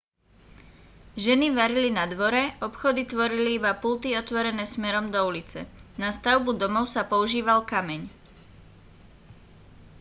ženy 1.25 1.47
varili 1.59 1.89
na 1.97 2.05
dvore 2.13 2.39
obchody 2.67 3.03
tvorili 3.11 3.51
iba 3.57 3.73
pulty 3.85 4.15
otvorené 4.21 4.65
smerom 4.73 5.05
do 5.13 5.19
ulice 5.29 5.59
na 6.01 6.09
stavbu 6.17 6.51
domov 6.61 6.85
sa 6.93 7.01
používal 7.13 7.59
kameň 7.71 8.01